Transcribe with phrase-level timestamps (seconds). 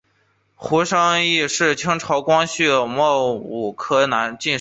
[0.55, 4.49] 胡商彝是清朝光绪癸卯科进士。